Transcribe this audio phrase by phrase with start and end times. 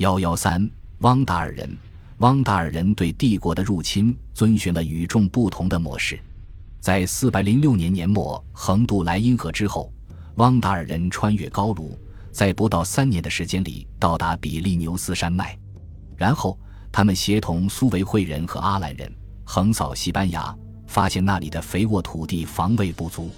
[0.00, 0.66] 幺幺三，
[1.00, 1.76] 汪达尔人。
[2.20, 6.18] 汪达尔人对帝国的入侵遵循了与众不同的模式。
[6.80, 9.92] 在四百零六年年末横渡莱茵河之后，
[10.36, 11.98] 汪达尔人穿越高卢，
[12.32, 15.54] 在不到三年的时间里到达比利牛斯山脉，
[16.16, 16.58] 然后
[16.90, 19.12] 他们协同苏维会人和阿兰人
[19.44, 20.56] 横扫西班牙，
[20.86, 23.30] 发现那里的肥沃土地防卫不足。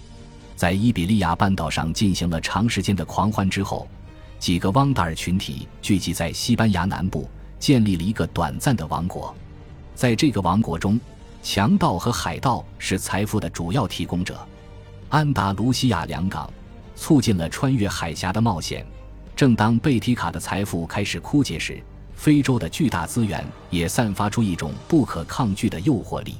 [0.54, 3.88] 在伊比利亚半岛上进行了长时间的狂欢之后，
[4.43, 7.30] 几个汪达尔群体聚集在西班牙南部，
[7.61, 9.32] 建立了一个短暂的王国。
[9.94, 11.00] 在这个王国中，
[11.44, 14.36] 强盗和海盗是财富的主要提供者。
[15.11, 16.52] 安达卢西亚两港
[16.96, 18.85] 促进了穿越海峡的冒险。
[19.36, 21.80] 正当贝提卡的财富开始枯竭时，
[22.16, 26.35] 非洲的巨大资源也散发出一种不可抗拒的诱惑力。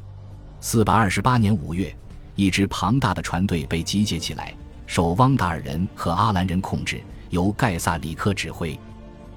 [0.61, 1.97] 四百二十八年五月。
[2.34, 4.53] 一支庞大的船队被集结起来，
[4.89, 7.01] 受汪达尔人和阿兰人控制，
[7.33, 8.79] 由盖萨里克指挥。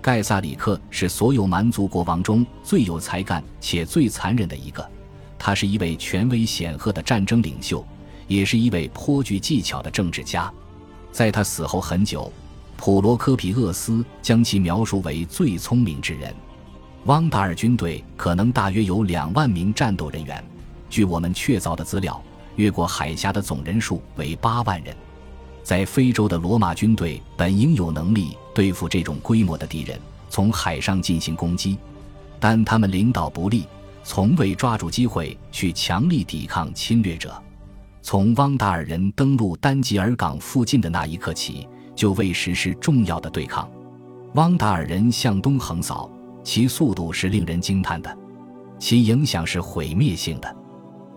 [0.02, 4.88] 盖萨里克是所有蛮族国王中最有才干且最残忍的一个，
[5.40, 7.84] 他是一位权威显赫的战争领袖，
[8.28, 10.54] 也是一位颇具技巧的政治家。
[11.12, 12.32] 在他死后很久，
[12.78, 16.36] 普罗科皮厄斯将其描述为最聪明之人。
[17.06, 20.44] 汪达尔军队可能大约有两万名战斗人员，
[20.90, 22.22] 据我们确凿的资料。
[22.58, 24.96] 越过海峡的总人数为八万人，
[25.66, 30.00] 在非洲的罗马军队本应有能力对付这种规模的敌人，
[30.30, 31.76] 从海上进行攻击，
[32.40, 33.66] 但他们领导不力，
[34.04, 37.34] 从未抓住机会去强力抵抗侵略者。
[38.04, 43.68] 从汪达尔人登陆丹吉尔港附近的那一刻起，就未实施重要的对抗。
[44.36, 46.08] 汪达尔人向东横扫，
[46.44, 48.18] 其速度是令人惊叹的，
[48.78, 50.56] 其影响是毁灭性的。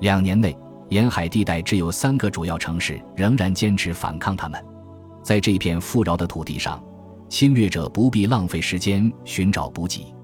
[0.01, 0.57] 两年内。
[0.91, 4.63] 沿海地带只有三个主要城市仍然坚持反抗他们，
[5.23, 6.83] 在这片富饶的土地上，
[7.29, 10.15] 侵略者不必浪费时间寻找补给，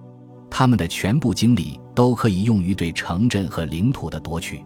[0.51, 4.65] 他们的全部精力都可以用于对城镇和领土的夺取。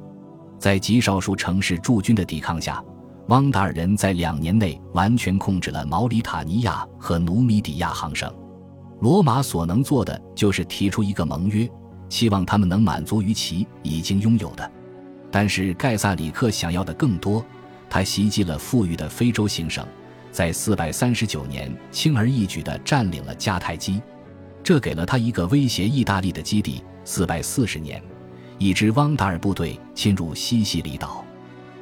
[0.59, 2.83] 在极少数城市驻军的抵抗下，
[3.28, 8.33] 汪达尔人在两年内完全控制了毛里塔尼亚和努米底亚行省。
[9.01, 11.69] 罗马所能做的就是提出一个盟约，
[12.09, 14.72] 希望他们能满足于其已经拥有的。
[15.31, 17.44] 但是盖萨里克想要的更多，
[17.91, 19.87] 他袭击了富裕的非洲行省，
[20.33, 24.00] 在439年轻而易举地占领了迦太基，
[24.62, 26.83] 这给了他一个威胁意大利的基地。
[27.05, 28.03] 440年，
[28.59, 31.25] 一支汪达尔部队侵入西西里岛，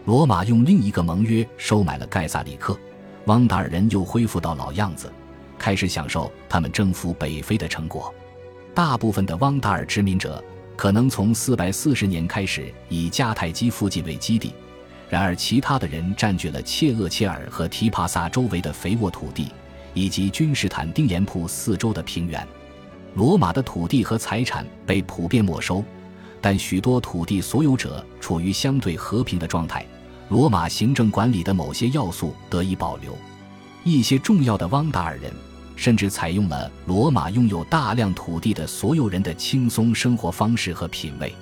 [0.04, 2.78] 罗马用另一个盟约收买了盖萨里克，
[3.26, 5.12] 汪达尔人又恢复到老样子，
[5.58, 8.14] 开始享受他们征服北非的成果。
[8.74, 10.42] 大部分的汪达尔殖民者。
[10.76, 14.52] 可能从四百四十年开始以迦太基附近为基地，
[15.08, 19.48] 然而其他的人占据了切厄切尔和提帕萨周围的肥沃土地，
[19.94, 22.46] 以及君士坦丁盐铺四周的平原。
[23.14, 25.82] 罗马的土地和财产被普遍没收，
[26.40, 29.84] 但许多土地所有者处于相对和平的状态。
[30.28, 33.16] 罗马行政管理的某些要素得以保留，
[33.84, 35.32] 一些重要的汪达尔人。
[35.76, 41.32] 甚至采用了罗马拥有大量土地的所有人的轻松生活方式和品味，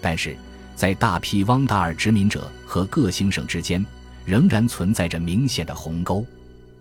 [0.00, 0.36] 但是
[0.76, 3.84] 在大批汪达尔殖民者和各行省之间，
[4.24, 6.24] 仍然存在着明显的鸿沟。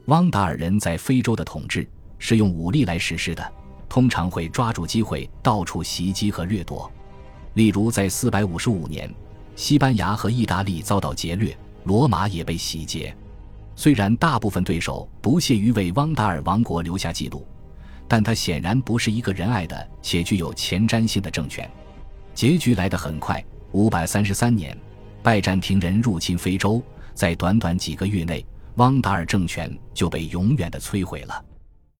[0.05, 1.87] 汪达尔人在非洲的统治
[2.17, 3.51] 是用武力来实施的，
[3.87, 6.91] 通常会抓住机会到处袭击和掠夺。
[7.53, 9.13] 例如，在455年，
[9.55, 13.15] 西班牙和意大利遭到劫掠，罗马也被洗劫。
[13.79, 17.47] 虽然大部分对手不屑于为汪达尔王国留下记录，
[18.09, 21.71] 但他显然不是一个仁爱的且具有前瞻性的政权。
[22.33, 23.41] 结局来得很快，
[23.71, 24.77] 五百三十三年，
[25.23, 28.45] 拜占庭人入侵非洲，在短短几个月内，
[28.75, 31.45] 汪达尔政权就被永远的摧毁了。